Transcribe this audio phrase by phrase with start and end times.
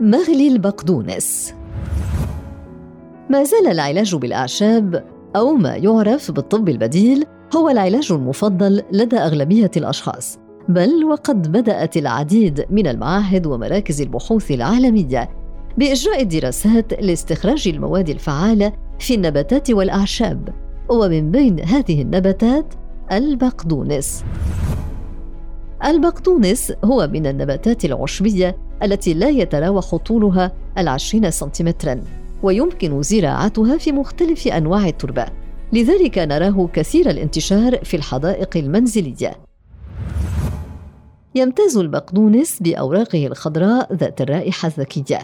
[0.00, 1.54] مغلي البقدونس.
[3.30, 5.04] ما زال العلاج بالأعشاب
[5.36, 7.24] أو ما يعرف بالطب البديل
[7.56, 15.30] هو العلاج المفضل لدى أغلبية الأشخاص بل وقد بدأت العديد من المعاهد ومراكز البحوث العالمية
[15.78, 20.48] بإجراء دراسات لاستخراج المواد الفعالة في النباتات والأعشاب
[20.88, 22.74] ومن بين هذه النباتات
[23.12, 24.24] البقدونس.
[25.84, 32.00] البقدونس هو من النباتات العشبية التي لا يتراوح طولها العشرين سنتيمتراً
[32.42, 35.26] ويمكن زراعتها في مختلف أنواع التربة.
[35.72, 39.32] لذلك نراه كثير الانتشار في الحدائق المنزلية.
[41.34, 45.18] يمتاز البقدونس بأوراقه الخضراء ذات الرائحة الذكية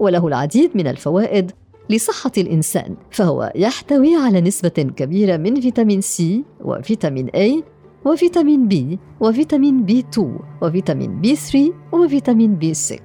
[0.00, 1.52] وله العديد من الفوائد
[1.90, 7.62] لصحة الإنسان فهو يحتوي على نسبة كبيرة من فيتامين سي وفيتامين A
[8.04, 12.98] وفيتامين بي وفيتامين بي 2 وفيتامين بي 3 وفيتامين بي 6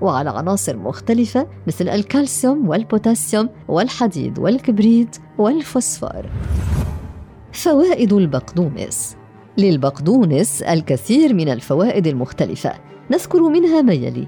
[0.00, 6.26] وعلى عناصر مختلفة مثل الكالسيوم والبوتاسيوم والحديد والكبريت والفوسفور.
[7.52, 9.16] فوائد البقدونس.
[9.58, 12.72] للبقدونس الكثير من الفوائد المختلفة
[13.10, 14.26] نذكر منها ما يلي.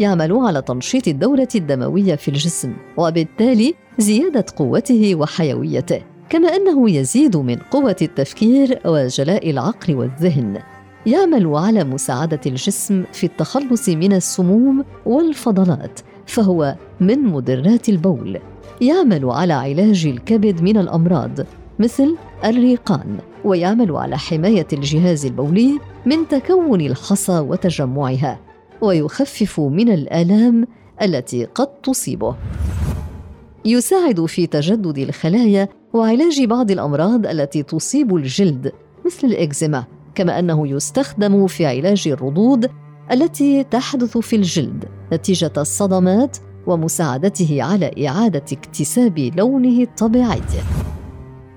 [0.00, 6.02] يعمل على تنشيط الدورة الدموية في الجسم وبالتالي زيادة قوته وحيويته.
[6.30, 10.58] كما أنه يزيد من قوة التفكير وجلاء العقل والذهن.
[11.06, 18.38] يعمل على مساعدة الجسم في التخلص من السموم والفضلات فهو من مدرات البول.
[18.80, 21.30] يعمل على علاج الكبد من الأمراض
[21.78, 28.40] مثل الريقان ويعمل على حماية الجهاز البولي من تكون الحصى وتجمعها
[28.80, 30.66] ويخفف من الآلام
[31.02, 32.36] التي قد تصيبه.
[33.68, 38.72] يساعد في تجدد الخلايا وعلاج بعض الأمراض التي تصيب الجلد
[39.06, 42.70] مثل الإكزيما كما أنه يستخدم في علاج الردود
[43.12, 50.40] التي تحدث في الجلد نتيجة الصدمات ومساعدته على إعادة اكتساب لونه الطبيعي.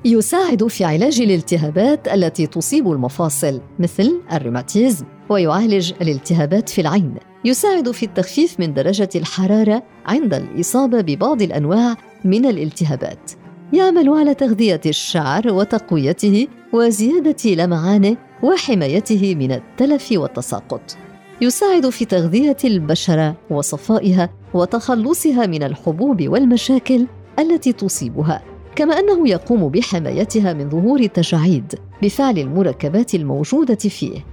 [0.05, 5.05] يساعد في علاج الالتهابات التي تصيب المفاصل مثل الروماتيزم.
[5.31, 7.15] ويعالج الالتهابات في العين.
[7.45, 13.31] يساعد في التخفيف من درجة الحرارة عند الإصابة ببعض الأنواع من الالتهابات.
[13.73, 20.97] يعمل على تغذية الشعر وتقويته وزيادة لمعانه وحمايته من التلف والتساقط.
[21.41, 27.07] يساعد في تغذية البشرة وصفائها وتخلصها من الحبوب والمشاكل
[27.39, 28.41] التي تصيبها.
[28.75, 34.25] كما أنه يقوم بحمايتها من ظهور التجاعيد بفعل المركبات الموجودة فيه.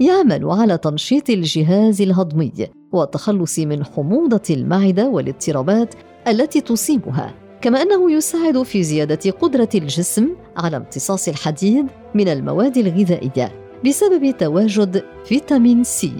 [0.00, 2.52] يعمل على تنشيط الجهاز الهضمي
[2.92, 5.94] والتخلص من حموضة المعدة والاضطرابات
[6.28, 7.34] التي تصيبها.
[7.60, 13.52] كما أنه يساعد في زيادة قدرة الجسم على امتصاص الحديد من المواد الغذائية
[13.86, 16.12] بسبب تواجد فيتامين سي.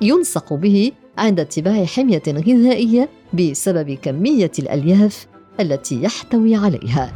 [0.00, 5.26] ينصح به عند اتباع حمية غذائية بسبب كمية الألياف
[5.60, 7.12] التي يحتوي عليها.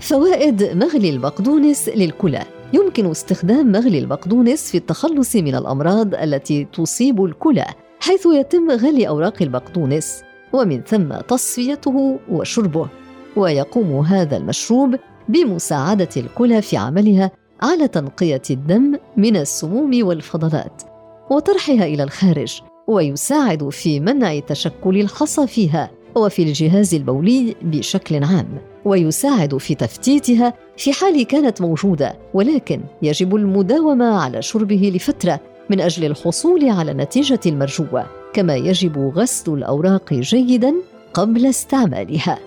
[0.00, 2.55] فوائد مغلي البقدونس للكلى.
[2.72, 7.66] يمكن استخدام مغلي البقدونس في التخلص من الأمراض التي تصيب الكلى
[8.00, 10.22] حيث يتم غلي أوراق البقدونس
[10.52, 12.88] ومن ثم تصفيته وشربه.
[13.36, 14.96] ويقوم هذا المشروب
[15.28, 17.30] بمساعدة الكلى في عملها
[17.62, 20.82] على تنقية الدم من السموم والفضلات
[21.30, 25.90] وطرحها إلى الخارج ويساعد في منع تشكل الحصى فيها.
[26.16, 28.48] وفي الجهاز البولي بشكل عام
[28.84, 35.40] ويساعد في تفتيتها في حال كانت موجودة ولكن يجب المداومة على شربه لفترة
[35.70, 40.74] من أجل الحصول على النتيجه المرجوة كما يجب غسل الأوراق جيدا
[41.14, 42.38] قبل استعمالها.